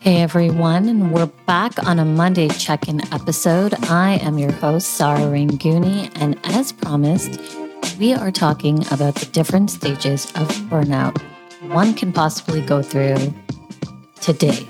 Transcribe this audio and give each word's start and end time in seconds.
Hey 0.00 0.22
everyone, 0.22 0.88
and 0.88 1.12
we're 1.12 1.26
back 1.44 1.86
on 1.86 1.98
a 1.98 2.06
Monday 2.06 2.48
check 2.48 2.88
in 2.88 3.02
episode. 3.12 3.74
I 3.90 4.18
am 4.22 4.38
your 4.38 4.50
host, 4.50 4.92
Sarah 4.92 5.20
Ranguni, 5.20 6.10
and 6.14 6.40
as 6.44 6.72
promised, 6.72 7.38
we 7.98 8.14
are 8.14 8.30
talking 8.30 8.78
about 8.90 9.16
the 9.16 9.26
different 9.26 9.70
stages 9.70 10.24
of 10.36 10.48
burnout 10.70 11.20
one 11.68 11.92
can 11.92 12.14
possibly 12.14 12.62
go 12.62 12.80
through 12.80 13.34
today. 14.22 14.66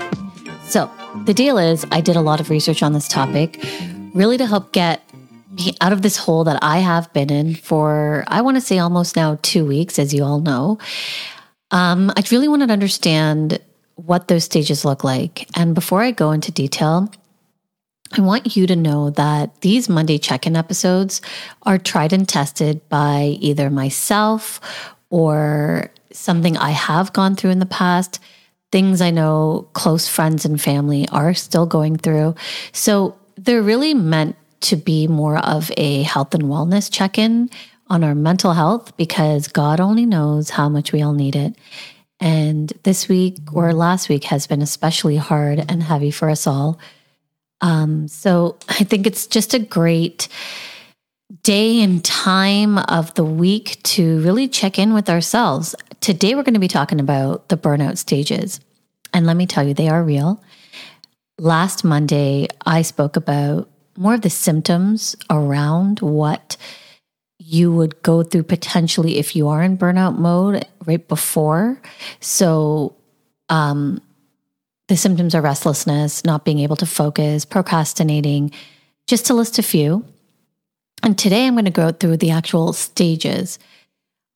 So, 0.65 0.91
the 1.27 1.33
deal 1.33 1.59
is, 1.59 1.87
I 1.93 2.01
did 2.01 2.17
a 2.17 2.23
lot 2.23 2.41
of 2.41 2.51
research 2.51 2.83
on 2.83 2.93
this 2.93 3.07
topic, 3.07 3.65
really 4.13 4.37
to 4.37 4.47
help 4.47 4.73
get 4.73 5.09
me 5.53 5.77
out 5.81 5.93
of 5.93 6.03
this 6.03 6.17
hole 6.17 6.43
that 6.43 6.59
I 6.61 6.79
have 6.79 7.13
been 7.13 7.31
in 7.31 7.55
for, 7.55 8.25
I 8.27 8.41
want 8.41 8.57
to 8.57 8.61
say 8.61 8.81
almost 8.81 9.15
now 9.15 9.39
two 9.43 9.65
weeks, 9.65 9.97
as 9.97 10.13
you 10.13 10.25
all 10.25 10.41
know. 10.41 10.79
Um, 11.71 12.11
I 12.17 12.25
really 12.33 12.49
wanted 12.49 12.67
to 12.67 12.73
understand 12.73 13.61
what 14.07 14.29
those 14.29 14.45
stages 14.45 14.85
look 14.85 15.05
like. 15.05 15.49
And 15.57 15.75
before 15.75 16.03
I 16.03 16.11
go 16.11 16.33
into 16.33 16.53
detail, 16.53 17.11
I 18.13 18.21
want 18.21 18.57
you 18.57 18.67
to 18.67 18.75
know 18.75 19.11
that 19.11 19.61
these 19.61 19.89
Monday 19.89 20.19
check 20.19 20.47
in 20.47 20.57
episodes 20.57 21.21
are 21.63 21.79
tried 21.79 22.13
and 22.13 22.29
tested 22.29 22.87
by 22.89 23.37
either 23.41 23.71
myself 23.71 24.61
or 25.11 25.91
something 26.13 26.57
I 26.57 26.71
have 26.71 27.13
gone 27.13 27.37
through 27.37 27.51
in 27.51 27.61
the 27.61 27.67
past, 27.67 28.19
things 28.73 29.01
I 29.01 29.11
know 29.11 29.69
close 29.75 30.09
friends 30.09 30.45
and 30.45 30.61
family 30.61 31.09
are 31.11 31.35
still 31.35 31.67
going 31.67 31.99
through. 31.99 32.35
So 32.73 33.17
they're 33.37 33.63
really 33.63 33.95
meant 33.95 34.37
to 34.63 34.77
be 34.77 35.07
more 35.07 35.39
of 35.39 35.71
a 35.77 36.03
health 36.03 36.35
and 36.35 36.45
wellness 36.45 36.91
check 36.91 37.17
in 37.19 37.49
on 37.89 38.05
our 38.05 38.15
mental 38.15 38.53
health 38.53 38.97
because 38.97 39.49
God 39.49 39.81
only 39.81 40.07
knows 40.07 40.51
how 40.51 40.69
much 40.69 40.93
we 40.93 41.03
all 41.03 41.15
need 41.15 41.37
it. 41.37 41.55
And 42.21 42.73
this 42.83 43.09
week 43.09 43.39
or 43.53 43.73
last 43.73 44.09
week 44.09 44.25
has 44.25 44.47
been 44.47 44.61
especially 44.61 45.17
hard 45.17 45.65
and 45.69 45.83
heavy 45.83 46.11
for 46.11 46.29
us 46.29 46.47
all. 46.47 46.79
Um, 47.63 48.09
so 48.09 48.59
I 48.69 48.85
think 48.85 49.07
it's 49.07 49.27
just 49.27 49.55
a 49.55 49.59
great 49.59 50.29
day 51.43 51.81
and 51.83 52.05
time 52.05 52.79
of 52.79 53.15
the 53.15 53.25
week 53.25 53.83
to 53.85 54.21
really 54.21 54.49
check 54.49 54.79
in 54.79 54.93
with 54.93 55.09
ourselves. 55.09 55.75
Today, 56.01 56.35
we're 56.35 56.43
going 56.43 56.55
to 56.55 56.61
be 56.61 56.69
talking 56.69 57.01
about 57.01 57.49
the 57.49 57.57
burnout 57.57 57.99
stages. 57.99 58.61
And 59.15 59.27
let 59.27 59.37
me 59.37 59.47
tell 59.47 59.67
you, 59.67 59.75
they 59.75 59.89
are 59.89 60.03
real. 60.03 60.43
Last 61.39 61.85
Monday, 61.85 62.49
I 62.67 62.83
spoke 62.83 63.17
about 63.17 63.69
more 63.97 64.15
of 64.15 64.23
the 64.23 64.31
symptoms 64.31 65.17
around 65.31 66.01
what 66.01 66.57
you 67.51 67.73
would 67.73 68.01
go 68.03 68.23
through 68.23 68.45
potentially 68.45 69.19
if 69.19 69.35
you 69.35 69.49
are 69.49 69.61
in 69.61 69.77
burnout 69.77 70.17
mode 70.17 70.65
right 70.87 71.09
before. 71.09 71.83
So, 72.21 72.95
um, 73.49 74.01
the 74.87 74.97
symptoms 74.97 75.35
are 75.35 75.43
restlessness, 75.43 76.25
not 76.25 76.45
being 76.45 76.61
able 76.61 76.77
to 76.77 76.87
focus, 76.87 77.45
procrastinating, 77.45 78.53
just 79.09 79.27
to 79.27 79.35
list 79.35 79.59
a 79.59 79.65
few. 79.65 80.05
And 81.03 81.19
today 81.19 81.45
I'm 81.45 81.55
going 81.55 81.65
to 81.65 81.73
go 81.73 81.91
through 81.91 82.19
the 82.19 82.31
actual 82.31 82.73
stages. 82.73 83.59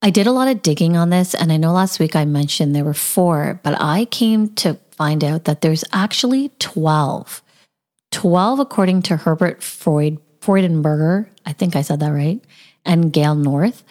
I 0.03 0.11
did 0.11 0.27
a 0.27 0.33
lot 0.33 0.49
of 0.49 0.63
digging 0.63 0.97
on 0.97 1.11
this, 1.11 1.35
and 1.35 1.53
I 1.53 1.57
know 1.57 1.73
last 1.73 2.01
week 2.01 2.17
I 2.17 2.25
mentioned 2.25 2.75
there 2.75 2.85
were 2.85 2.95
four, 2.95 3.61
but 3.63 3.81
I 3.81 4.07
came 4.07 4.53
to 4.57 4.75
find 4.91 5.23
out 5.23 5.45
that 5.45 5.61
there's 5.61 5.85
actually 5.93 6.51
12. 6.59 7.43
12 8.11 8.59
according 8.59 9.03
to 9.03 9.19
Herbert 9.19 9.63
Freud, 9.63 10.19
Freudenberger. 10.41 11.29
I 11.47 11.53
think 11.53 11.77
I 11.77 11.83
said 11.83 12.01
that 12.01 12.09
right 12.09 12.43
and 12.85 13.13
Gail 13.13 13.35
North. 13.35 13.83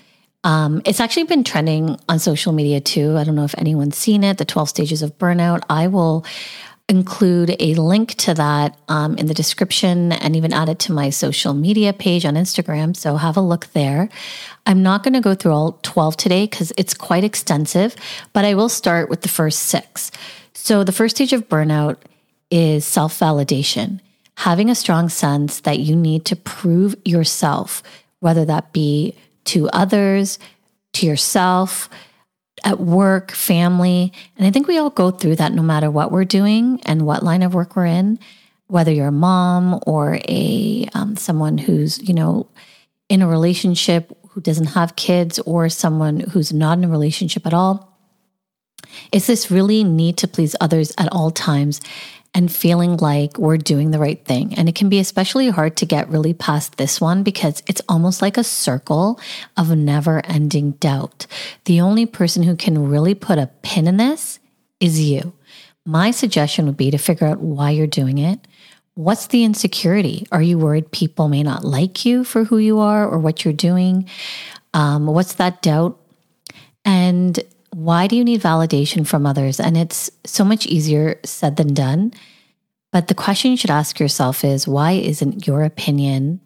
Um, 0.44 0.81
it's 0.86 0.99
actually 0.99 1.23
been 1.23 1.44
trending 1.44 1.97
on 2.09 2.19
social 2.19 2.52
media 2.52 2.81
too. 2.81 3.17
I 3.17 3.23
don't 3.23 3.35
know 3.35 3.45
if 3.45 3.55
anyone's 3.58 3.97
seen 3.97 4.23
it, 4.23 4.38
the 4.38 4.45
12 4.45 4.69
stages 4.69 5.02
of 5.02 5.17
burnout. 5.17 5.63
I 5.69 5.88
will 5.88 6.25
include 6.89 7.55
a 7.59 7.75
link 7.75 8.16
to 8.16 8.33
that 8.33 8.77
um, 8.89 9.16
in 9.17 9.27
the 9.27 9.33
description 9.33 10.11
and 10.11 10.35
even 10.35 10.52
add 10.52 10.67
it 10.67 10.80
to 10.80 10.91
my 10.91 11.09
social 11.09 11.53
media 11.53 11.94
page 11.94 12.25
on 12.25 12.35
Instagram. 12.35 12.95
So 12.95 13.16
have 13.16 13.38
a 13.38 13.41
look 13.41 13.68
there. 13.68 14.09
I'm 14.66 14.84
not 14.84 15.01
going 15.01 15.13
to 15.13 15.22
go 15.22 15.34
through 15.34 15.53
all 15.53 15.79
12 15.84 16.18
today 16.18 16.45
because 16.45 16.73
it's 16.78 16.94
quite 16.94 17.23
extensive, 17.23 17.95
but 18.34 18.44
I 18.44 18.53
will 18.53 18.69
start 18.69 19.09
with 19.09 19.22
the 19.22 19.29
first 19.29 19.59
six. 19.59 20.12
So 20.53 20.84
the 20.84 20.91
first 20.91 21.16
stage 21.16 21.31
of 21.31 21.47
burnout 21.47 21.97
is 22.51 22.85
self 22.85 23.18
validation, 23.18 24.01
having 24.35 24.69
a 24.69 24.75
strong 24.75 25.07
sense 25.07 25.62
that 25.62 25.79
you 25.79 25.95
need 25.95 26.25
to 26.25 26.35
prove 26.35 26.95
yourself 27.06 27.81
whether 28.23 28.45
that 28.45 28.72
be 28.72 29.13
to 29.44 29.69
others, 29.72 30.39
to 30.94 31.06
yourself, 31.06 31.89
at 32.63 32.79
work, 32.79 33.31
family. 33.31 34.13
And 34.38 34.47
I 34.47 34.51
think 34.51 34.67
we 34.67 34.78
all 34.78 34.89
go 34.89 35.11
through 35.11 35.35
that 35.35 35.51
no 35.51 35.61
matter 35.61 35.91
what 35.91 36.11
we're 36.11 36.23
doing 36.23 36.79
and 36.85 37.06
what 37.06 37.23
line 37.23 37.44
of 37.44 37.53
work 37.53 37.75
we're 37.75 37.85
in, 37.85 38.17
whether 38.67 38.94
you're 38.94 39.07
a 39.07 39.12
mom 39.12 39.81
or 39.85 40.19
a 40.29 40.88
um, 40.94 41.17
someone 41.17 41.57
who's, 41.57 42.01
you 42.01 42.13
know, 42.13 42.47
in 43.09 43.22
a 43.22 43.28
relationship 43.28 44.17
who 44.29 44.39
doesn't 44.39 44.67
have 44.67 44.95
kids 44.95 45.38
or 45.39 45.67
someone 45.67 46.22
who's 46.22 46.53
not 46.53 46.78
in 46.78 46.85
a 46.85 46.89
relationship 46.89 47.45
at 47.45 47.53
all. 47.53 48.00
It's 49.12 49.28
this 49.28 49.51
really 49.51 49.83
need 49.83 50.16
to 50.17 50.29
please 50.29 50.56
others 50.62 50.94
at 50.97 51.12
all 51.12 51.29
times 51.29 51.81
and 52.33 52.51
feeling 52.51 52.97
like 52.97 53.38
we're 53.38 53.57
doing 53.57 53.91
the 53.91 53.99
right 53.99 54.23
thing. 54.25 54.53
And 54.55 54.67
it 54.67 54.75
can 54.75 54.89
be 54.89 54.99
especially 54.99 55.49
hard 55.49 55.77
to 55.77 55.85
get 55.85 56.09
really 56.09 56.33
past 56.33 56.77
this 56.77 56.99
one 56.99 57.23
because 57.23 57.61
it's 57.67 57.81
almost 57.88 58.21
like 58.21 58.38
a 58.38 58.44
circle 58.44 59.19
of 59.55 59.75
never 59.75 60.25
ending 60.25 60.71
doubt. 60.71 61.27
The 61.66 61.81
only 61.81 62.05
person 62.05 62.44
who 62.44 62.55
can 62.55 62.89
really 62.89 63.13
put 63.13 63.38
a 63.38 63.51
pin 63.61 63.88
in 63.88 63.97
this 63.97 64.39
is 64.79 64.99
you. 64.99 65.33
My 65.85 66.11
suggestion 66.11 66.66
would 66.66 66.77
be 66.77 66.91
to 66.91 66.97
figure 66.97 67.27
out 67.27 67.39
why 67.39 67.71
you're 67.71 67.88
doing 67.88 68.17
it. 68.17 68.39
What's 68.95 69.27
the 69.27 69.44
insecurity? 69.44 70.25
Are 70.31 70.41
you 70.41 70.57
worried 70.57 70.91
people 70.91 71.27
may 71.27 71.44
not 71.44 71.63
like 71.63 72.05
you 72.05 72.23
for 72.23 72.44
who 72.44 72.57
you 72.57 72.79
are 72.79 73.07
or 73.07 73.17
what 73.19 73.44
you're 73.44 73.53
doing? 73.53 74.07
Um, 74.73 75.07
what's 75.07 75.33
that 75.35 75.61
doubt? 75.61 76.00
And 76.85 77.39
why 77.73 78.07
do 78.07 78.16
you 78.16 78.23
need 78.23 78.41
validation 78.41 79.06
from 79.06 79.25
others? 79.25 79.59
And 79.59 79.75
it's 79.75 80.11
so 80.25 80.44
much 80.44 80.66
easier 80.66 81.19
said 81.23 81.57
than 81.57 81.73
done. 81.73 82.13
But 82.91 83.07
the 83.07 83.16
question 83.16 83.51
you 83.51 83.57
should 83.57 83.72
ask 83.72 84.00
yourself 84.00 84.44
is 84.44 84.67
why 84.67 84.91
isn't 84.91 85.47
your 85.47 85.63
opinion 85.63 86.39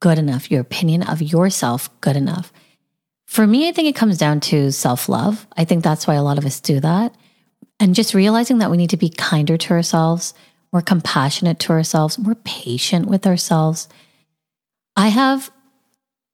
good 0.00 0.18
enough? 0.18 0.50
Your 0.50 0.60
opinion 0.60 1.02
of 1.02 1.22
yourself 1.22 1.88
good 2.02 2.16
enough? 2.16 2.52
For 3.26 3.46
me, 3.46 3.68
I 3.68 3.72
think 3.72 3.88
it 3.88 3.96
comes 3.96 4.18
down 4.18 4.40
to 4.40 4.70
self 4.70 5.08
love. 5.08 5.46
I 5.56 5.64
think 5.64 5.82
that's 5.82 6.06
why 6.06 6.14
a 6.14 6.22
lot 6.22 6.38
of 6.38 6.44
us 6.44 6.60
do 6.60 6.78
that. 6.80 7.14
And 7.80 7.94
just 7.94 8.14
realizing 8.14 8.58
that 8.58 8.70
we 8.70 8.76
need 8.76 8.90
to 8.90 8.96
be 8.96 9.08
kinder 9.08 9.56
to 9.56 9.72
ourselves, 9.72 10.34
more 10.72 10.82
compassionate 10.82 11.58
to 11.60 11.72
ourselves, 11.72 12.18
more 12.18 12.34
patient 12.36 13.06
with 13.06 13.26
ourselves. 13.26 13.88
I 14.94 15.08
have 15.08 15.50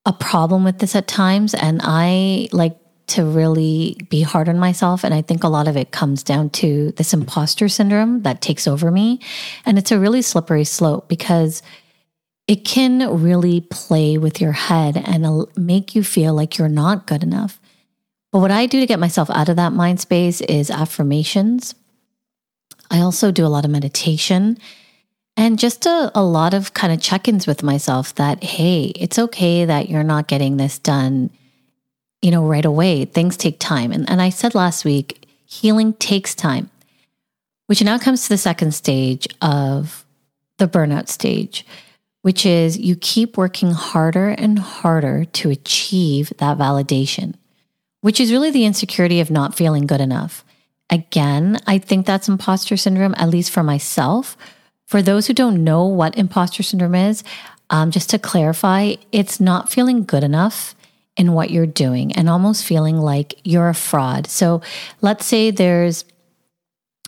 a 0.05 0.13
problem 0.13 0.65
with 0.65 0.79
this 0.79 0.97
at 0.97 1.07
times, 1.07 1.55
and 1.55 1.81
I 1.83 2.49
like 2.53 2.77
to 3.09 3.25
really 3.25 3.97
be 4.09 4.23
hard 4.23 4.49
on 4.49 4.59
myself. 4.59 5.05
And 5.05 5.13
I 5.13 5.23
think 5.23 5.45
a 5.45 5.49
lot 5.49 5.69
of 5.69 5.77
it 5.77 5.91
comes 5.91 6.23
down 6.23 6.51
to 6.51 6.93
this 6.93 7.13
imposter 7.13 7.69
syndrome 7.69 8.23
that 8.23 8.41
takes 8.41 8.67
over 8.67 8.91
me. 8.91 9.21
And 9.67 9.79
it's 9.79 9.93
a 9.93 9.99
really 9.99 10.23
slippery 10.23 10.65
slope 10.65 11.09
because 11.09 11.63
it 12.49 12.65
can 12.65 13.23
really 13.23 13.61
play 13.71 14.19
with 14.19 14.41
your 14.41 14.53
head 14.53 14.97
and 14.97 15.25
uh, 15.25 15.47
make 15.57 15.95
you 15.95 16.03
feel 16.03 16.35
like 16.35 16.59
you're 16.59 16.69
not 16.69 17.07
good 17.07 17.23
enough. 17.23 17.61
But 18.31 18.41
what 18.41 18.51
I 18.51 18.67
do 18.67 18.81
to 18.81 18.87
get 18.87 18.99
myself 18.99 19.31
out 19.31 19.49
of 19.49 19.57
that 19.57 19.73
mind 19.73 20.01
space 20.01 20.41
is 20.41 20.71
affirmations. 20.71 21.75
I 22.91 23.01
also 23.01 23.31
do 23.31 23.47
a 23.47 23.49
lot 23.49 23.65
of 23.65 23.71
meditation 23.71 24.59
and 25.37 25.59
just 25.59 25.87
a, 25.87 26.11
a 26.15 26.23
lot 26.23 26.53
of 26.55 26.75
kind 26.75 26.93
of 26.93 27.01
check 27.01 27.29
ins 27.29 27.47
with 27.47 27.63
myself 27.63 28.15
that, 28.17 28.43
hey, 28.43 28.93
it's 28.97 29.19
okay 29.19 29.65
that 29.65 29.89
you're 29.89 30.03
not 30.03 30.29
getting 30.29 30.57
this 30.57 30.79
done 30.79 31.31
you 32.23 32.31
know, 32.31 32.47
right 32.47 32.65
away. 32.65 33.05
Things 33.05 33.37
take 33.37 33.59
time. 33.59 33.93
And, 33.93 34.09
and 34.09 34.23
I 34.23 34.31
said 34.31 34.55
last 34.55 34.85
week, 34.85 35.29
healing 35.45 35.93
takes 35.95 36.35
time, 36.35 36.71
which 37.67 37.83
now 37.83 37.99
comes 37.99 38.23
to 38.23 38.29
the 38.31 38.39
second 38.39 38.73
stage 38.73 39.27
of 39.43 40.07
the 40.59 40.69
burnout 40.69 41.09
stage, 41.09 41.67
which 42.23 42.47
is 42.47 42.79
you 42.79 42.95
keep 42.95 43.37
working 43.37 43.73
harder 43.73 44.29
and 44.29 44.59
harder 44.59 45.25
to 45.25 45.51
achieve 45.51 46.33
that 46.39 46.57
validation, 46.57 47.35
which 48.01 48.21
is 48.21 48.31
really 48.31 48.53
the 48.53 48.65
insecurity 48.65 49.21
of 49.21 49.31
not 49.31 49.57
feeling 49.57 49.87
good 49.87 50.01
enough. 50.01 50.45
Again, 50.89 51.59
I 51.67 51.79
think 51.79 52.07
that's 52.07 52.29
imposter 52.29 52.77
syndrome, 52.77 53.15
at 53.17 53.31
least 53.31 53.51
for 53.51 53.63
myself. 53.63 54.37
For 54.87 55.03
those 55.03 55.27
who 55.27 55.33
don't 55.33 55.65
know 55.65 55.87
what 55.87 56.17
imposter 56.17 56.63
syndrome 56.63 56.95
is, 56.95 57.25
um, 57.71 57.91
just 57.91 58.11
to 58.11 58.19
clarify, 58.19 58.95
it's 59.11 59.41
not 59.41 59.73
feeling 59.73 60.05
good 60.05 60.23
enough 60.23 60.77
in 61.17 61.33
what 61.33 61.51
you're 61.51 61.67
doing 61.67 62.13
and 62.13 62.29
almost 62.29 62.65
feeling 62.65 62.99
like 62.99 63.35
you're 63.45 63.69
a 63.69 63.75
fraud. 63.75 64.27
So 64.27 64.63
let's 65.01 65.27
say 65.27 65.51
there's 65.51 66.05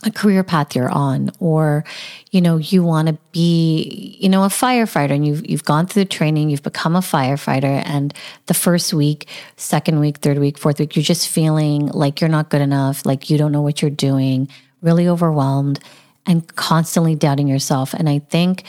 a 0.03 0.11
career 0.11 0.43
path 0.43 0.75
you're 0.75 0.89
on 0.89 1.31
or 1.39 1.83
you 2.29 2.39
know 2.39 2.57
you 2.57 2.83
want 2.83 3.07
to 3.07 3.17
be 3.31 4.17
you 4.19 4.29
know 4.29 4.43
a 4.43 4.49
firefighter 4.49 5.11
and 5.11 5.25
you've 5.25 5.49
you've 5.49 5.63
gone 5.63 5.87
through 5.87 6.03
the 6.03 6.09
training 6.09 6.49
you've 6.49 6.61
become 6.61 6.95
a 6.95 6.99
firefighter 6.99 7.81
and 7.85 8.13
the 8.45 8.53
first 8.53 8.93
week 8.93 9.27
second 9.55 9.99
week 9.99 10.17
third 10.17 10.37
week 10.37 10.59
fourth 10.59 10.79
week 10.79 10.95
you're 10.95 11.01
just 11.01 11.27
feeling 11.27 11.87
like 11.87 12.21
you're 12.21 12.29
not 12.29 12.49
good 12.49 12.61
enough 12.61 13.03
like 13.03 13.31
you 13.31 13.37
don't 13.37 13.53
know 13.53 13.63
what 13.63 13.81
you're 13.81 13.89
doing 13.89 14.47
really 14.81 15.07
overwhelmed 15.07 15.79
and 16.25 16.55
constantly 16.55 17.15
doubting 17.15 17.47
yourself. 17.47 17.93
And 17.93 18.09
I 18.09 18.19
think 18.19 18.63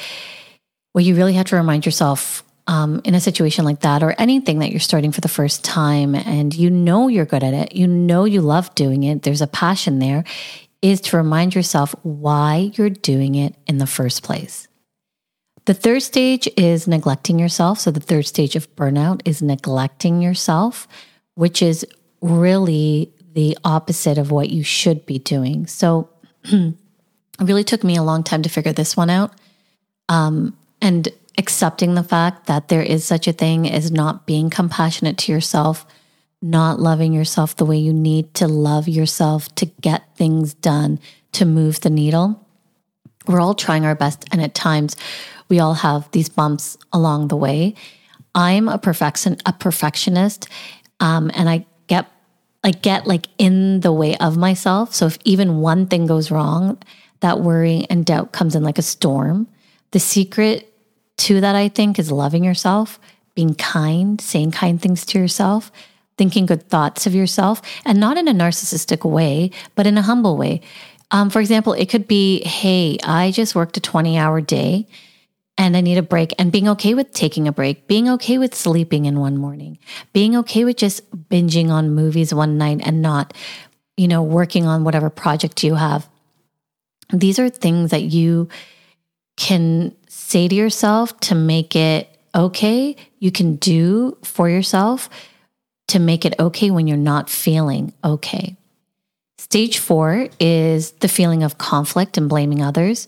what 0.92 1.04
you 1.04 1.14
really 1.14 1.34
have 1.34 1.46
to 1.46 1.56
remind 1.56 1.86
yourself 1.86 2.42
um, 2.66 3.00
in 3.04 3.14
a 3.14 3.20
situation 3.20 3.64
like 3.64 3.80
that, 3.80 4.02
or 4.02 4.14
anything 4.18 4.58
that 4.58 4.70
you're 4.70 4.80
starting 4.80 5.12
for 5.12 5.20
the 5.20 5.28
first 5.28 5.64
time, 5.64 6.14
and 6.14 6.54
you 6.54 6.70
know 6.70 7.08
you're 7.08 7.24
good 7.24 7.44
at 7.44 7.54
it, 7.54 7.74
you 7.74 7.86
know 7.86 8.24
you 8.24 8.40
love 8.40 8.74
doing 8.74 9.04
it, 9.04 9.22
there's 9.22 9.42
a 9.42 9.46
passion 9.46 9.98
there, 9.98 10.24
is 10.82 11.00
to 11.00 11.16
remind 11.16 11.54
yourself 11.54 11.94
why 12.02 12.70
you're 12.74 12.90
doing 12.90 13.34
it 13.34 13.54
in 13.66 13.78
the 13.78 13.86
first 13.86 14.22
place. 14.22 14.68
The 15.66 15.74
third 15.74 16.02
stage 16.02 16.48
is 16.56 16.86
neglecting 16.86 17.38
yourself. 17.38 17.80
So, 17.80 17.90
the 17.90 18.00
third 18.00 18.26
stage 18.26 18.54
of 18.54 18.74
burnout 18.76 19.20
is 19.24 19.42
neglecting 19.42 20.22
yourself, 20.22 20.86
which 21.34 21.60
is 21.60 21.84
really 22.20 23.12
the 23.34 23.58
opposite 23.64 24.16
of 24.16 24.30
what 24.30 24.50
you 24.50 24.62
should 24.62 25.04
be 25.06 25.18
doing. 25.18 25.66
So, 25.66 26.08
it 26.44 26.74
really 27.40 27.64
took 27.64 27.82
me 27.82 27.96
a 27.96 28.02
long 28.02 28.22
time 28.22 28.42
to 28.42 28.48
figure 28.48 28.72
this 28.72 28.96
one 28.96 29.10
out. 29.10 29.32
Um, 30.08 30.56
and 30.80 31.08
accepting 31.38 31.94
the 31.94 32.02
fact 32.02 32.46
that 32.46 32.68
there 32.68 32.82
is 32.82 33.04
such 33.04 33.28
a 33.28 33.32
thing 33.32 33.70
as 33.70 33.90
not 33.90 34.26
being 34.26 34.50
compassionate 34.50 35.18
to 35.18 35.32
yourself, 35.32 35.86
not 36.40 36.80
loving 36.80 37.12
yourself 37.12 37.56
the 37.56 37.64
way 37.64 37.76
you 37.76 37.92
need 37.92 38.32
to 38.34 38.48
love 38.48 38.88
yourself 38.88 39.54
to 39.56 39.66
get 39.66 40.16
things 40.16 40.54
done, 40.54 40.98
to 41.32 41.44
move 41.44 41.80
the 41.80 41.90
needle. 41.90 42.46
We're 43.26 43.40
all 43.40 43.54
trying 43.54 43.84
our 43.84 43.94
best, 43.94 44.24
and 44.32 44.40
at 44.40 44.54
times 44.54 44.96
we 45.48 45.58
all 45.60 45.74
have 45.74 46.10
these 46.12 46.28
bumps 46.28 46.78
along 46.92 47.28
the 47.28 47.36
way. 47.36 47.74
I'm 48.34 48.68
a 48.68 48.78
perfection 48.78 49.38
a 49.46 49.52
perfectionist, 49.52 50.48
um, 51.00 51.30
and 51.34 51.48
I 51.48 51.66
get 51.86 52.06
I 52.62 52.70
get 52.70 53.06
like 53.06 53.26
in 53.38 53.80
the 53.80 53.92
way 53.92 54.16
of 54.18 54.36
myself. 54.36 54.94
So 54.94 55.06
if 55.06 55.18
even 55.24 55.60
one 55.60 55.86
thing 55.86 56.06
goes 56.06 56.30
wrong, 56.30 56.78
that 57.20 57.40
worry 57.40 57.86
and 57.88 58.04
doubt 58.04 58.32
comes 58.32 58.54
in 58.54 58.62
like 58.62 58.78
a 58.78 58.82
storm. 58.82 59.48
The 59.92 60.00
secret 60.00 60.72
to 61.18 61.40
that, 61.40 61.54
I 61.54 61.68
think, 61.68 61.98
is 61.98 62.12
loving 62.12 62.44
yourself, 62.44 62.98
being 63.34 63.54
kind, 63.54 64.20
saying 64.20 64.52
kind 64.52 64.80
things 64.80 65.04
to 65.06 65.18
yourself, 65.18 65.70
thinking 66.16 66.46
good 66.46 66.68
thoughts 66.68 67.06
of 67.06 67.14
yourself, 67.14 67.62
and 67.84 68.00
not 68.00 68.16
in 68.16 68.28
a 68.28 68.32
narcissistic 68.32 69.08
way, 69.08 69.50
but 69.74 69.86
in 69.86 69.98
a 69.98 70.02
humble 70.02 70.36
way. 70.36 70.60
Um, 71.10 71.30
for 71.30 71.40
example, 71.40 71.72
it 71.72 71.88
could 71.88 72.08
be, 72.08 72.42
hey, 72.44 72.98
I 73.04 73.30
just 73.30 73.54
worked 73.54 73.76
a 73.76 73.80
20 73.80 74.18
hour 74.18 74.40
day 74.40 74.86
and 75.58 75.76
I 75.76 75.80
need 75.80 75.98
a 75.98 76.02
break 76.02 76.34
and 76.38 76.52
being 76.52 76.68
okay 76.68 76.94
with 76.94 77.12
taking 77.12 77.48
a 77.48 77.52
break, 77.52 77.86
being 77.86 78.08
okay 78.10 78.38
with 78.38 78.54
sleeping 78.54 79.06
in 79.06 79.20
one 79.20 79.38
morning, 79.38 79.78
being 80.12 80.36
okay 80.36 80.64
with 80.64 80.76
just 80.76 81.08
binging 81.28 81.70
on 81.70 81.94
movies 81.94 82.34
one 82.34 82.58
night 82.58 82.80
and 82.82 83.00
not, 83.00 83.32
you 83.96 84.08
know, 84.08 84.22
working 84.22 84.66
on 84.66 84.84
whatever 84.84 85.08
project 85.08 85.64
you 85.64 85.76
have. 85.76 86.08
These 87.12 87.38
are 87.38 87.48
things 87.48 87.90
that 87.90 88.02
you 88.02 88.48
can 89.36 89.94
say 90.26 90.48
to 90.48 90.54
yourself 90.56 91.18
to 91.20 91.36
make 91.36 91.76
it 91.76 92.08
okay. 92.34 92.96
You 93.20 93.30
can 93.30 93.54
do 93.56 94.18
for 94.24 94.50
yourself 94.50 95.08
to 95.86 96.00
make 96.00 96.24
it 96.24 96.34
okay 96.40 96.72
when 96.72 96.88
you're 96.88 96.96
not 96.96 97.30
feeling 97.30 97.94
okay. 98.02 98.56
Stage 99.38 99.78
four 99.78 100.28
is 100.40 100.90
the 100.92 101.06
feeling 101.06 101.44
of 101.44 101.58
conflict 101.58 102.18
and 102.18 102.28
blaming 102.28 102.60
others. 102.60 103.06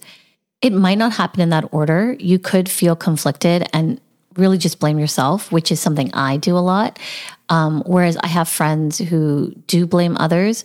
It 0.63 0.73
might 0.73 0.99
not 0.99 1.13
happen 1.13 1.41
in 1.41 1.51
that 1.51 1.69
order. 1.73 2.15
You 2.21 2.39
could 2.39 2.69
feel 2.69 2.95
conflicted 2.95 3.69
and 3.73 4.01
really 4.37 4.57
just 4.57 4.79
blame 4.79 5.01
yourself, 5.01 5.51
which 5.51 5.73
is 5.73 5.81
something 5.81 6.15
I 6.15 6.37
do 6.37 6.57
a 6.57 6.61
lot. 6.61 7.01
Um, 7.49 7.83
whereas 7.85 8.17
I 8.19 8.29
have 8.29 8.49
friends 8.49 8.99
who 8.99 9.53
do 9.67 9.89
blame 9.89 10.17
others. 10.19 10.65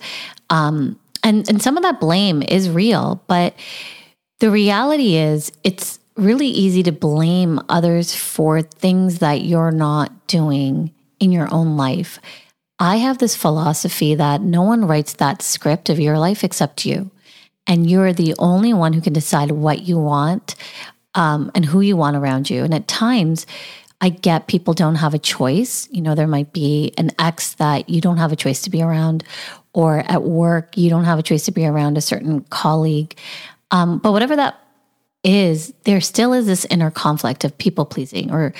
Um, 0.52 1.00
and, 1.24 1.50
and 1.50 1.64
some 1.64 1.78
of 1.78 1.84
that 1.84 2.00
blame 2.00 2.44
is 2.44 2.70
real, 2.70 3.24
but 3.26 3.56
the 4.40 4.52
reality 4.52 5.16
is 5.16 5.52
it's 5.64 6.00
really 6.16 6.48
easy 6.48 6.84
to 6.84 6.92
blame 6.92 7.60
others 7.70 8.16
for 8.16 8.62
things 8.62 9.20
that 9.20 9.42
you're 9.42 9.72
not 9.72 10.28
doing 10.28 10.94
in 11.20 11.32
your 11.32 11.52
own 11.52 11.78
life. 11.78 12.20
I 12.80 12.98
have 12.98 13.18
this 13.18 13.36
philosophy 13.36 14.16
that 14.16 14.42
no 14.42 14.62
one 14.62 14.86
writes 14.86 15.14
that 15.14 15.42
script 15.42 15.90
of 15.90 16.00
your 16.00 16.20
life 16.20 16.44
except 16.44 16.86
you 16.86 17.12
and 17.68 17.90
you're 17.90 18.14
the 18.14 18.36
only 18.40 18.74
one 18.74 18.94
who 18.94 19.02
can 19.02 19.14
decide 19.14 19.52
what 19.52 19.84
you 19.84 19.98
want 19.98 20.56
um, 21.16 21.52
and 21.56 21.66
who 21.66 21.82
you 21.82 21.96
want 21.96 22.18
around 22.18 22.50
you. 22.50 22.64
And 22.64 22.74
at 22.74 22.88
times, 22.88 23.46
I 24.02 24.10
get 24.10 24.48
people 24.48 24.74
don't 24.74 24.96
have 24.96 25.14
a 25.14 25.20
choice. 25.20 25.88
You 25.92 26.02
know, 26.02 26.16
there 26.16 26.28
might 26.28 26.52
be 26.52 26.94
an 26.98 27.12
ex 27.20 27.54
that 27.56 27.88
you 27.88 28.02
don't 28.02 28.18
have 28.18 28.34
a 28.34 28.36
choice 28.36 28.62
to 28.64 28.70
be 28.70 28.82
around, 28.82 29.24
or 29.74 30.00
at 30.00 30.24
work, 30.24 30.78
you 30.78 30.90
don't 30.90 31.06
have 31.06 31.20
a 31.20 31.24
choice 31.24 31.46
to 31.46 31.52
be 31.52 31.66
around 31.66 31.98
a 31.98 32.02
certain 32.02 32.42
colleague. 32.50 33.18
Um, 33.72 34.00
but 34.00 34.12
whatever 34.12 34.36
that 34.36 34.60
is, 35.24 35.74
there 35.84 36.02
still 36.02 36.34
is 36.34 36.46
this 36.46 36.66
inner 36.66 36.92
conflict 36.92 37.44
of 37.44 37.58
people 37.58 37.86
pleasing. 37.86 38.32
Or, 38.32 38.54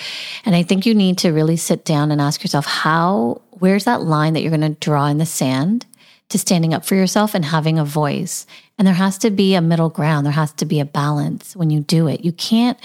and 0.46 0.56
I 0.56 0.64
think 0.64 0.86
you 0.86 0.96
need 0.96 1.18
to 1.20 1.32
really 1.32 1.58
sit 1.58 1.86
down 1.86 2.12
and 2.12 2.22
ask 2.22 2.42
yourself, 2.42 2.66
how, 2.66 3.42
where's 3.52 3.84
that 3.84 4.02
line 4.02 4.34
that 4.34 4.42
you're 4.42 4.58
going 4.58 4.62
to 4.62 4.80
draw 4.80 5.08
in 5.08 5.18
the 5.18 5.26
sand? 5.26 5.86
to 6.30 6.40
standing 6.40 6.74
up 6.74 6.84
for 6.84 6.96
yourself 6.96 7.36
and 7.36 7.46
having 7.46 7.78
a 7.78 7.86
voice. 7.86 8.48
And 8.78 8.88
there 8.88 8.96
has 8.96 9.20
to 9.20 9.30
be 9.30 9.54
a 9.54 9.62
middle 9.62 9.90
ground, 9.90 10.26
there 10.26 10.34
has 10.34 10.52
to 10.54 10.66
be 10.66 10.80
a 10.80 10.86
balance 10.86 11.56
when 11.56 11.70
you 11.70 11.82
do 11.82 12.08
it. 12.08 12.26
You 12.26 12.32
can't 12.32 12.80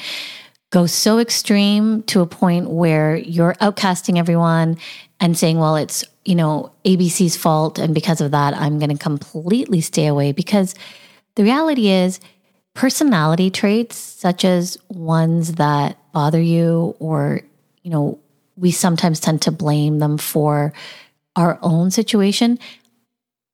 go 0.70 0.84
so 0.84 1.18
extreme 1.18 2.02
to 2.02 2.20
a 2.20 2.26
point 2.26 2.68
where 2.68 3.16
you're 3.16 3.54
outcasting 3.54 4.18
everyone 4.18 4.76
and 5.18 5.36
saying, 5.36 5.58
well, 5.58 5.76
it's, 5.76 6.04
you 6.26 6.34
know, 6.34 6.70
ABC's 6.84 7.36
fault. 7.36 7.78
And 7.78 7.94
because 7.94 8.20
of 8.20 8.32
that, 8.32 8.54
I'm 8.54 8.78
going 8.78 8.94
to 8.94 9.02
completely 9.02 9.80
stay 9.80 10.06
away. 10.06 10.32
Because 10.32 10.74
the 11.36 11.42
reality 11.42 11.88
is, 11.88 12.20
personality 12.78 13.50
traits, 13.50 13.96
such 13.96 14.44
as 14.44 14.78
ones 14.88 15.54
that 15.54 15.98
bother 16.12 16.40
you, 16.40 16.94
or, 17.00 17.40
you 17.82 17.90
know, 17.90 18.16
we 18.56 18.70
sometimes 18.70 19.18
tend 19.18 19.42
to 19.42 19.50
blame 19.50 19.98
them 19.98 20.16
for 20.16 20.72
our 21.34 21.58
own 21.60 21.90
situation, 21.90 22.56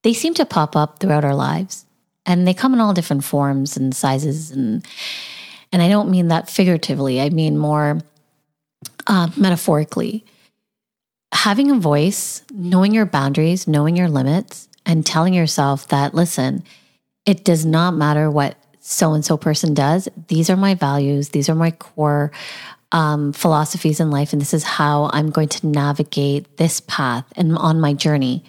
they 0.02 0.12
seem 0.12 0.34
to 0.34 0.44
pop 0.44 0.76
up 0.76 0.98
throughout 0.98 1.24
our 1.24 1.34
lives 1.34 1.86
and 2.26 2.46
they 2.46 2.52
come 2.52 2.74
in 2.74 2.80
all 2.80 2.92
different 2.92 3.24
forms 3.24 3.78
and 3.78 3.94
sizes 3.94 4.50
and 4.50 4.86
and 5.72 5.80
I 5.80 5.88
don't 5.88 6.10
mean 6.10 6.28
that 6.28 6.50
figuratively. 6.50 7.20
I 7.20 7.30
mean 7.30 7.56
more 7.56 8.00
uh, 9.06 9.30
metaphorically. 9.38 10.24
Having 11.32 11.70
a 11.70 11.76
voice, 11.76 12.44
knowing 12.52 12.92
your 12.92 13.06
boundaries, 13.06 13.66
knowing 13.66 13.96
your 13.96 14.08
limits, 14.08 14.68
and 14.86 15.04
telling 15.04 15.34
yourself 15.34 15.88
that, 15.88 16.14
listen, 16.14 16.62
it 17.26 17.42
does 17.42 17.66
not 17.66 17.94
matter 17.94 18.30
what 18.30 18.56
so 18.86 19.14
and 19.14 19.24
so 19.24 19.38
person 19.38 19.72
does. 19.72 20.10
These 20.28 20.50
are 20.50 20.56
my 20.56 20.74
values. 20.74 21.30
These 21.30 21.48
are 21.48 21.54
my 21.54 21.70
core 21.70 22.30
um, 22.92 23.32
philosophies 23.32 23.98
in 23.98 24.10
life. 24.10 24.32
And 24.32 24.42
this 24.42 24.52
is 24.52 24.62
how 24.62 25.08
I'm 25.12 25.30
going 25.30 25.48
to 25.48 25.66
navigate 25.66 26.58
this 26.58 26.80
path 26.80 27.24
and 27.34 27.56
on 27.56 27.80
my 27.80 27.94
journey. 27.94 28.44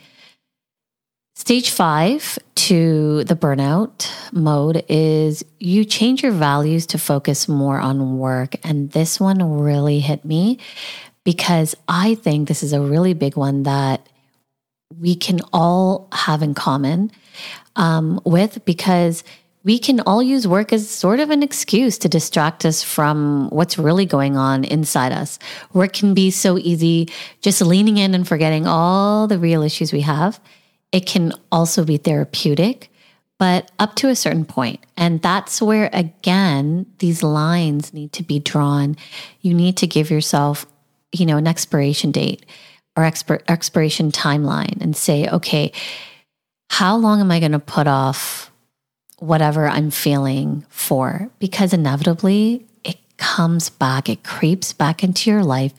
Stage 1.38 1.70
five 1.70 2.38
to 2.56 3.24
the 3.24 3.36
burnout 3.36 4.12
mode 4.34 4.84
is 4.90 5.44
you 5.60 5.86
change 5.86 6.22
your 6.22 6.34
values 6.34 6.86
to 6.88 6.98
focus 6.98 7.48
more 7.48 7.80
on 7.80 8.18
work. 8.18 8.56
And 8.62 8.92
this 8.92 9.22
one 9.22 9.62
really 9.62 10.02
hit 10.02 10.26
me 10.26 10.60
because 11.24 11.76
I 11.88 12.16
think 12.16 12.50
this 12.50 12.62
is 12.62 12.74
a 12.74 12.82
really 12.82 13.14
big 13.14 13.38
one 13.38 13.64
that 13.64 14.08
we 15.00 15.16
can 15.16 15.40
all 15.54 16.10
have 16.12 16.42
in 16.42 16.54
common 16.54 17.12
um, 17.76 18.20
with 18.26 18.64
because 18.66 19.24
we 19.66 19.80
can 19.80 20.00
all 20.02 20.22
use 20.22 20.48
work 20.48 20.72
as 20.72 20.88
sort 20.88 21.20
of 21.20 21.32
an 21.32 21.42
excuse 21.42 21.98
to 21.98 22.08
distract 22.08 22.66
us 22.66 22.84
from 22.84 23.50
what's 23.50 23.80
really 23.80 24.06
going 24.06 24.38
on 24.38 24.64
inside 24.64 25.12
us. 25.12 25.40
Work 25.74 25.94
can 25.94 26.14
be 26.14 26.30
so 26.30 26.60
easy, 26.60 27.10
just 27.42 27.62
leaning 27.62 27.98
in 27.98 28.14
and 28.14 28.28
forgetting 28.28 28.68
all 28.68 29.28
the 29.28 29.40
real 29.40 29.64
issues 29.64 29.92
we 29.92 30.02
have. 30.02 30.40
It 30.92 31.08
can 31.08 31.34
also 31.52 31.84
be 31.84 31.98
therapeutic, 31.98 32.92
but 33.40 33.72
up 33.80 33.96
to 33.96 34.10
a 34.10 34.16
certain 34.16 34.46
point. 34.46 34.82
And 34.98 35.20
that's 35.24 35.60
where, 35.64 35.90
again, 35.92 36.86
these 37.00 37.24
lines 37.24 37.92
need 37.92 38.14
to 38.14 38.24
be 38.24 38.40
drawn. 38.40 38.96
You 39.42 39.56
need 39.56 39.78
to 39.78 39.88
give 39.88 40.12
yourself, 40.12 40.68
you 41.12 41.26
know, 41.26 41.38
an 41.38 41.48
expiration 41.48 42.12
date 42.12 42.46
or 42.96 43.04
expir- 43.04 43.42
expiration 43.48 44.12
timeline 44.12 44.80
and 44.80 44.96
say, 44.96 45.28
okay, 45.28 45.72
how 46.70 46.96
long 46.96 47.20
am 47.20 47.32
I 47.32 47.40
going 47.40 47.52
to 47.52 47.60
put 47.60 47.88
off 47.88 48.52
whatever 49.20 49.68
I'm 49.68 49.92
feeling 49.92 50.66
for? 50.70 51.30
Because 51.40 51.74
inevitably 51.74 52.66
it 52.84 52.98
comes 53.18 53.70
back, 53.70 54.10
it 54.10 54.24
creeps 54.24 54.74
back 54.74 55.04
into 55.04 55.30
your 55.30 55.44
life. 55.44 55.74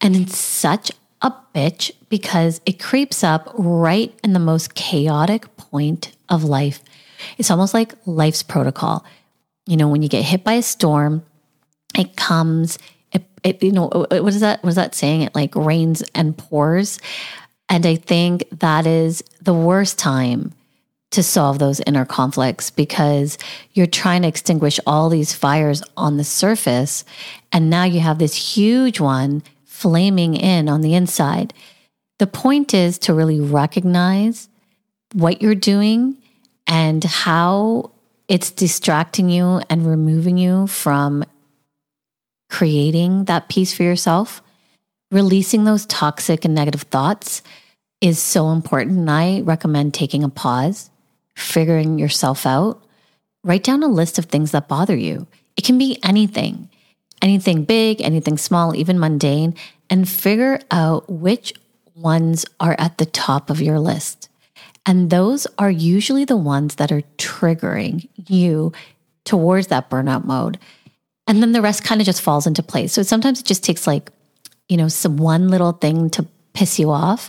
And 0.00 0.16
it's 0.16 0.36
such 0.38 0.90
a 1.22 1.32
bitch 1.54 1.90
because 2.08 2.60
it 2.66 2.80
creeps 2.80 3.24
up 3.24 3.50
right 3.54 4.18
in 4.22 4.32
the 4.32 4.38
most 4.38 4.74
chaotic 4.74 5.56
point 5.56 6.12
of 6.28 6.44
life. 6.44 6.82
It's 7.38 7.50
almost 7.50 7.74
like 7.74 7.94
life's 8.06 8.42
protocol. 8.42 9.04
You 9.66 9.76
know, 9.76 9.88
when 9.88 10.02
you 10.02 10.08
get 10.08 10.24
hit 10.24 10.44
by 10.44 10.54
a 10.54 10.62
storm, 10.62 11.24
it 11.96 12.16
comes, 12.16 12.78
it, 13.44 13.62
you 13.62 13.72
know, 13.72 13.88
uh, 13.88 14.20
what 14.20 14.34
is 14.34 14.40
that? 14.40 14.62
What 14.62 14.70
is 14.70 14.76
that 14.76 14.94
saying? 14.94 15.22
It 15.22 15.34
like 15.34 15.54
rains 15.54 16.02
and 16.14 16.36
pours. 16.36 16.98
And 17.68 17.86
I 17.86 17.96
think 17.96 18.44
that 18.60 18.86
is 18.86 19.22
the 19.40 19.54
worst 19.54 19.98
time 19.98 20.52
to 21.14 21.22
solve 21.22 21.58
those 21.58 21.80
inner 21.86 22.04
conflicts 22.04 22.70
because 22.70 23.38
you're 23.72 23.86
trying 23.86 24.22
to 24.22 24.28
extinguish 24.28 24.78
all 24.86 25.08
these 25.08 25.32
fires 25.32 25.82
on 25.96 26.16
the 26.16 26.24
surface. 26.24 27.04
And 27.52 27.70
now 27.70 27.84
you 27.84 28.00
have 28.00 28.18
this 28.18 28.56
huge 28.56 29.00
one 29.00 29.42
flaming 29.64 30.34
in 30.34 30.68
on 30.68 30.80
the 30.80 30.94
inside. 30.94 31.54
The 32.18 32.26
point 32.26 32.74
is 32.74 32.98
to 33.00 33.14
really 33.14 33.40
recognize 33.40 34.48
what 35.12 35.42
you're 35.42 35.54
doing 35.54 36.16
and 36.66 37.02
how 37.02 37.90
it's 38.28 38.50
distracting 38.50 39.28
you 39.28 39.60
and 39.68 39.86
removing 39.86 40.38
you 40.38 40.66
from 40.66 41.24
creating 42.50 43.24
that 43.24 43.48
peace 43.48 43.74
for 43.74 43.82
yourself. 43.82 44.42
Releasing 45.10 45.64
those 45.64 45.86
toxic 45.86 46.44
and 46.44 46.54
negative 46.54 46.82
thoughts 46.82 47.42
is 48.00 48.18
so 48.18 48.50
important. 48.50 48.98
And 48.98 49.10
I 49.10 49.40
recommend 49.40 49.94
taking 49.94 50.24
a 50.24 50.28
pause 50.28 50.90
figuring 51.36 51.98
yourself 51.98 52.46
out, 52.46 52.82
write 53.42 53.64
down 53.64 53.82
a 53.82 53.88
list 53.88 54.18
of 54.18 54.26
things 54.26 54.52
that 54.52 54.68
bother 54.68 54.96
you. 54.96 55.26
It 55.56 55.64
can 55.64 55.78
be 55.78 55.98
anything, 56.02 56.68
anything 57.22 57.64
big, 57.64 58.00
anything 58.00 58.38
small, 58.38 58.74
even 58.74 58.98
mundane, 58.98 59.54
and 59.90 60.08
figure 60.08 60.60
out 60.70 61.08
which 61.10 61.54
ones 61.94 62.44
are 62.60 62.76
at 62.78 62.98
the 62.98 63.06
top 63.06 63.50
of 63.50 63.60
your 63.60 63.78
list. 63.78 64.28
And 64.86 65.10
those 65.10 65.46
are 65.58 65.70
usually 65.70 66.24
the 66.24 66.36
ones 66.36 66.74
that 66.76 66.92
are 66.92 67.02
triggering 67.16 68.08
you 68.28 68.72
towards 69.24 69.68
that 69.68 69.88
burnout 69.88 70.24
mode. 70.24 70.58
And 71.26 71.40
then 71.40 71.52
the 71.52 71.62
rest 71.62 71.84
kind 71.84 72.00
of 72.00 72.04
just 72.04 72.20
falls 72.20 72.46
into 72.46 72.62
place. 72.62 72.92
So 72.92 73.02
sometimes 73.02 73.40
it 73.40 73.46
just 73.46 73.64
takes 73.64 73.86
like, 73.86 74.10
you 74.68 74.76
know, 74.76 74.88
some 74.88 75.16
one 75.16 75.48
little 75.48 75.72
thing 75.72 76.10
to 76.10 76.26
piss 76.54 76.78
you 76.78 76.90
off. 76.90 77.28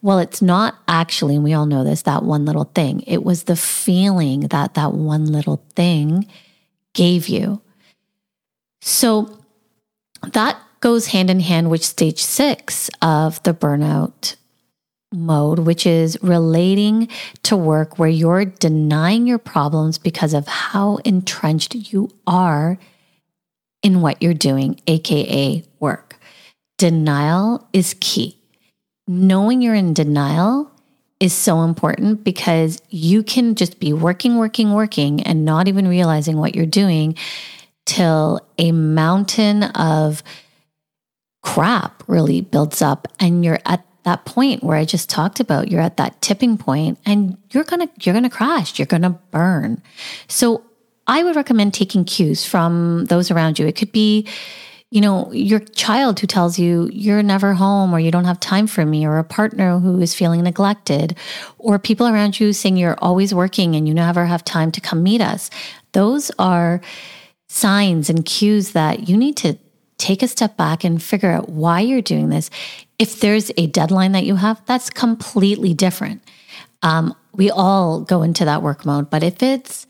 Well, 0.00 0.20
it's 0.20 0.40
not 0.40 0.76
actually, 0.86 1.34
and 1.34 1.42
we 1.42 1.54
all 1.54 1.66
know 1.66 1.82
this, 1.82 2.02
that 2.02 2.22
one 2.22 2.44
little 2.44 2.70
thing. 2.74 3.02
It 3.06 3.24
was 3.24 3.44
the 3.44 3.56
feeling 3.56 4.40
that 4.48 4.74
that 4.74 4.92
one 4.92 5.26
little 5.26 5.64
thing 5.74 6.28
gave 6.94 7.28
you. 7.28 7.60
So 8.80 9.38
that 10.32 10.56
goes 10.80 11.08
hand 11.08 11.30
in 11.30 11.40
hand 11.40 11.70
with 11.70 11.84
stage 11.84 12.22
six 12.22 12.88
of 13.02 13.42
the 13.42 13.52
burnout 13.52 14.36
mode, 15.12 15.60
which 15.60 15.86
is 15.86 16.18
relating 16.22 17.08
to 17.42 17.56
work 17.56 17.98
where 17.98 18.08
you're 18.08 18.44
denying 18.44 19.26
your 19.26 19.38
problems 19.38 19.98
because 19.98 20.34
of 20.34 20.46
how 20.46 20.96
entrenched 20.98 21.74
you 21.74 22.10
are 22.26 22.78
in 23.82 24.00
what 24.00 24.22
you're 24.22 24.34
doing, 24.34 24.80
AKA 24.86 25.64
work. 25.80 26.20
Denial 26.76 27.66
is 27.72 27.96
key 28.00 28.37
knowing 29.08 29.62
you're 29.62 29.74
in 29.74 29.94
denial 29.94 30.70
is 31.18 31.32
so 31.32 31.62
important 31.62 32.22
because 32.22 32.80
you 32.90 33.22
can 33.22 33.54
just 33.54 33.80
be 33.80 33.92
working, 33.92 34.36
working, 34.36 34.72
working 34.72 35.22
and 35.22 35.44
not 35.44 35.66
even 35.66 35.88
realizing 35.88 36.36
what 36.36 36.54
you're 36.54 36.66
doing 36.66 37.16
till 37.86 38.40
a 38.58 38.70
mountain 38.70 39.64
of 39.64 40.22
crap 41.42 42.04
really 42.06 42.40
builds 42.40 42.82
up 42.82 43.08
and 43.18 43.44
you're 43.44 43.58
at 43.64 43.84
that 44.04 44.24
point 44.24 44.62
where 44.62 44.76
I 44.76 44.84
just 44.84 45.10
talked 45.10 45.40
about 45.40 45.70
you're 45.70 45.80
at 45.80 45.96
that 45.96 46.20
tipping 46.22 46.56
point 46.56 46.98
and 47.04 47.36
you're 47.50 47.64
going 47.64 47.86
to 47.86 47.92
you're 48.00 48.12
going 48.12 48.24
to 48.24 48.30
crash, 48.30 48.78
you're 48.78 48.86
going 48.86 49.02
to 49.02 49.18
burn. 49.30 49.82
So 50.28 50.62
I 51.06 51.22
would 51.22 51.36
recommend 51.36 51.74
taking 51.74 52.04
cues 52.04 52.44
from 52.44 53.06
those 53.06 53.30
around 53.30 53.58
you. 53.58 53.66
It 53.66 53.76
could 53.76 53.92
be 53.92 54.26
you 54.90 55.02
know, 55.02 55.30
your 55.32 55.60
child 55.60 56.18
who 56.18 56.26
tells 56.26 56.58
you 56.58 56.88
you're 56.92 57.22
never 57.22 57.52
home 57.52 57.92
or 57.92 58.00
you 58.00 58.10
don't 58.10 58.24
have 58.24 58.40
time 58.40 58.66
for 58.66 58.86
me, 58.86 59.06
or 59.06 59.18
a 59.18 59.24
partner 59.24 59.78
who 59.78 60.00
is 60.00 60.14
feeling 60.14 60.42
neglected, 60.42 61.16
or 61.58 61.78
people 61.78 62.06
around 62.06 62.40
you 62.40 62.52
saying 62.52 62.76
you're 62.76 62.98
always 63.00 63.34
working 63.34 63.76
and 63.76 63.86
you 63.86 63.94
never 63.94 64.24
have 64.24 64.44
time 64.44 64.72
to 64.72 64.80
come 64.80 65.02
meet 65.02 65.20
us. 65.20 65.50
Those 65.92 66.30
are 66.38 66.80
signs 67.48 68.08
and 68.08 68.24
cues 68.24 68.72
that 68.72 69.08
you 69.08 69.16
need 69.16 69.36
to 69.38 69.58
take 69.98 70.22
a 70.22 70.28
step 70.28 70.56
back 70.56 70.84
and 70.84 71.02
figure 71.02 71.30
out 71.30 71.48
why 71.48 71.80
you're 71.80 72.00
doing 72.00 72.30
this. 72.30 72.50
If 72.98 73.20
there's 73.20 73.50
a 73.56 73.66
deadline 73.66 74.12
that 74.12 74.24
you 74.24 74.36
have, 74.36 74.64
that's 74.64 74.90
completely 74.90 75.74
different. 75.74 76.22
Um, 76.82 77.14
we 77.32 77.50
all 77.50 78.00
go 78.00 78.22
into 78.22 78.44
that 78.44 78.62
work 78.62 78.86
mode, 78.86 79.10
but 79.10 79.22
if 79.22 79.42
it's 79.42 79.86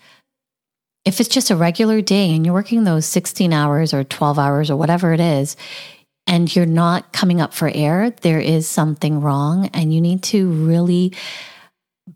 if 1.09 1.21
it's 1.21 1.29
just 1.31 1.51
a 1.51 1.57
regular 1.57 2.03
day 2.03 2.35
and 2.35 2.45
you're 2.45 2.55
working 2.55 2.85
those 2.85 3.07
16 3.07 3.51
hours 3.51 3.95
or 3.95 4.05
12 4.05 4.39
hours 4.39 4.71
or 4.71 4.77
whatever 4.77 5.15
it 5.15 5.21
is, 5.21 5.57
and 6.27 6.55
you're 6.55 6.67
not 6.67 7.15
coming 7.15 7.41
up 7.41 7.55
for 7.55 7.71
air, 7.75 8.11
there 8.21 8.41
is 8.41 8.69
something 8.69 9.23
wrong. 9.23 9.71
And 9.73 9.95
you 9.95 10.03
need 10.03 10.23
to 10.25 10.51
really 10.51 11.15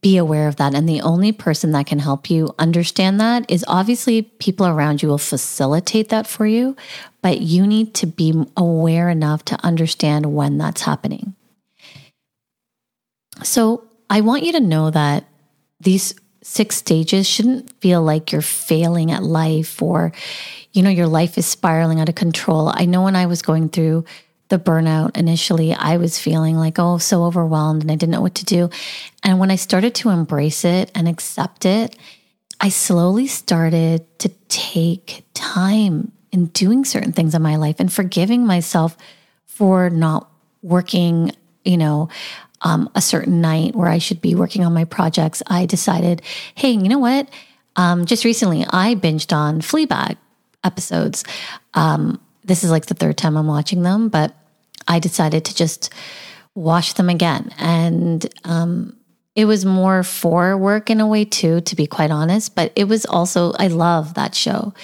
be 0.02 0.18
aware 0.18 0.46
of 0.46 0.56
that. 0.56 0.74
And 0.74 0.86
the 0.86 1.00
only 1.00 1.32
person 1.32 1.72
that 1.72 1.86
can 1.86 2.00
help 2.00 2.28
you 2.28 2.54
understand 2.58 3.18
that 3.18 3.50
is 3.50 3.64
obviously 3.66 4.20
people 4.20 4.66
around 4.66 5.02
you 5.02 5.08
will 5.08 5.16
facilitate 5.16 6.10
that 6.10 6.26
for 6.26 6.46
you, 6.46 6.76
but 7.22 7.40
you 7.40 7.66
need 7.66 7.94
to 7.94 8.06
be 8.06 8.44
aware 8.58 9.08
enough 9.08 9.42
to 9.46 9.64
understand 9.64 10.34
when 10.34 10.58
that's 10.58 10.82
happening. 10.82 11.34
So 13.42 13.84
I 14.10 14.20
want 14.20 14.42
you 14.42 14.52
to 14.52 14.60
know 14.60 14.90
that 14.90 15.24
these 15.80 16.14
six 16.42 16.76
stages 16.76 17.28
shouldn't 17.28 17.72
feel 17.80 18.02
like 18.02 18.32
you're 18.32 18.42
failing 18.42 19.10
at 19.10 19.22
life 19.22 19.80
or, 19.80 20.12
you 20.72 20.82
know, 20.82 20.90
your 20.90 21.06
life 21.06 21.38
is 21.38 21.46
spiraling 21.46 22.00
out 22.00 22.08
of 22.08 22.14
control. 22.14 22.72
I 22.74 22.84
know 22.84 23.02
when 23.02 23.16
I 23.16 23.26
was 23.26 23.42
going 23.42 23.68
through 23.68 24.04
the 24.48 24.58
burnout 24.58 25.16
initially, 25.16 25.72
I 25.72 25.96
was 25.96 26.18
feeling 26.18 26.56
like, 26.56 26.78
oh, 26.78 26.98
so 26.98 27.24
overwhelmed 27.24 27.82
and 27.82 27.90
I 27.90 27.94
didn't 27.94 28.12
know 28.12 28.20
what 28.20 28.34
to 28.36 28.44
do. 28.44 28.70
And 29.22 29.38
when 29.38 29.50
I 29.50 29.56
started 29.56 29.94
to 29.96 30.10
embrace 30.10 30.64
it 30.64 30.90
and 30.94 31.08
accept 31.08 31.64
it, 31.64 31.96
I 32.60 32.68
slowly 32.68 33.26
started 33.26 34.06
to 34.18 34.28
take 34.48 35.24
time 35.34 36.12
in 36.32 36.46
doing 36.46 36.84
certain 36.84 37.12
things 37.12 37.34
in 37.34 37.42
my 37.42 37.56
life 37.56 37.76
and 37.78 37.92
forgiving 37.92 38.46
myself 38.46 38.96
for 39.46 39.90
not 39.90 40.30
working, 40.62 41.32
you 41.64 41.76
know, 41.76 42.08
um, 42.62 42.88
a 42.94 43.00
certain 43.00 43.40
night 43.40 43.74
where 43.74 43.88
I 43.88 43.98
should 43.98 44.20
be 44.20 44.34
working 44.34 44.64
on 44.64 44.72
my 44.72 44.84
projects, 44.84 45.42
I 45.46 45.66
decided, 45.66 46.22
hey, 46.54 46.70
you 46.70 46.88
know 46.88 46.98
what? 46.98 47.28
Um, 47.76 48.06
just 48.06 48.24
recently, 48.24 48.64
I 48.70 48.94
binged 48.94 49.34
on 49.34 49.60
Fleabag 49.60 50.16
episodes. 50.64 51.24
Um, 51.74 52.20
this 52.44 52.64
is 52.64 52.70
like 52.70 52.86
the 52.86 52.94
third 52.94 53.16
time 53.16 53.36
I'm 53.36 53.46
watching 53.46 53.82
them, 53.82 54.08
but 54.08 54.34
I 54.86 54.98
decided 54.98 55.44
to 55.46 55.54
just 55.54 55.90
watch 56.54 56.94
them 56.94 57.08
again. 57.08 57.50
And 57.58 58.26
um, 58.44 58.96
it 59.34 59.46
was 59.46 59.64
more 59.64 60.02
for 60.02 60.56
work 60.56 60.90
in 60.90 61.00
a 61.00 61.06
way, 61.06 61.24
too, 61.24 61.60
to 61.62 61.76
be 61.76 61.86
quite 61.86 62.10
honest. 62.10 62.54
But 62.54 62.72
it 62.76 62.84
was 62.84 63.06
also, 63.06 63.52
I 63.58 63.68
love 63.68 64.14
that 64.14 64.34
show. 64.34 64.74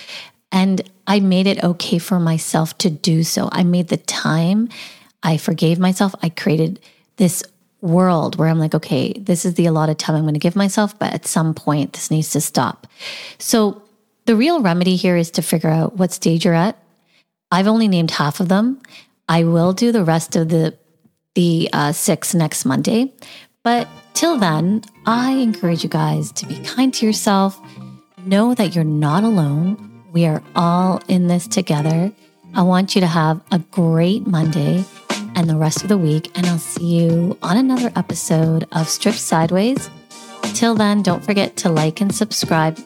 And 0.50 0.80
I 1.06 1.20
made 1.20 1.46
it 1.46 1.62
okay 1.62 1.98
for 1.98 2.18
myself 2.18 2.78
to 2.78 2.90
do 2.90 3.22
so. 3.22 3.48
I 3.52 3.64
made 3.64 3.88
the 3.88 3.98
time. 3.98 4.68
I 5.22 5.36
forgave 5.36 5.78
myself. 5.78 6.14
I 6.22 6.30
created 6.30 6.80
this 7.16 7.42
world 7.80 8.36
where 8.36 8.48
I'm 8.48 8.58
like, 8.58 8.74
okay, 8.74 9.12
this 9.12 9.44
is 9.44 9.54
the 9.54 9.66
allotted 9.66 9.98
time 9.98 10.16
I'm 10.16 10.22
going 10.22 10.34
to 10.34 10.40
give 10.40 10.56
myself, 10.56 10.98
but 10.98 11.12
at 11.12 11.26
some 11.26 11.54
point 11.54 11.92
this 11.92 12.10
needs 12.10 12.30
to 12.32 12.40
stop. 12.40 12.86
So 13.38 13.82
the 14.26 14.36
real 14.36 14.60
remedy 14.60 14.96
here 14.96 15.16
is 15.16 15.30
to 15.32 15.42
figure 15.42 15.70
out 15.70 15.96
what 15.96 16.12
stage 16.12 16.44
you're 16.44 16.54
at. 16.54 16.76
I've 17.50 17.66
only 17.66 17.88
named 17.88 18.10
half 18.10 18.40
of 18.40 18.48
them. 18.48 18.80
I 19.28 19.44
will 19.44 19.72
do 19.72 19.92
the 19.92 20.04
rest 20.04 20.36
of 20.36 20.48
the 20.48 20.76
the 21.34 21.70
uh, 21.72 21.92
six 21.92 22.34
next 22.34 22.64
Monday, 22.64 23.12
but 23.62 23.86
till 24.12 24.38
then, 24.38 24.82
I 25.06 25.32
encourage 25.32 25.84
you 25.84 25.88
guys 25.88 26.32
to 26.32 26.46
be 26.46 26.58
kind 26.60 26.92
to 26.94 27.06
yourself. 27.06 27.60
Know 28.24 28.54
that 28.54 28.74
you're 28.74 28.82
not 28.82 29.22
alone. 29.22 30.02
We 30.12 30.26
are 30.26 30.42
all 30.56 31.00
in 31.06 31.28
this 31.28 31.46
together. 31.46 32.10
I 32.54 32.62
want 32.62 32.94
you 32.94 33.02
to 33.02 33.06
have 33.06 33.40
a 33.52 33.60
great 33.60 34.26
Monday 34.26 34.84
and 35.38 35.48
the 35.48 35.56
rest 35.56 35.82
of 35.82 35.88
the 35.88 35.96
week. 35.96 36.36
And 36.36 36.46
I'll 36.46 36.58
see 36.58 36.84
you 36.84 37.38
on 37.42 37.56
another 37.56 37.92
episode 37.94 38.66
of 38.72 38.88
Strip 38.88 39.14
Sideways. 39.14 39.88
Till 40.54 40.74
then, 40.74 41.02
don't 41.02 41.24
forget 41.24 41.56
to 41.58 41.70
like 41.70 42.00
and 42.00 42.12
subscribe 42.12 42.76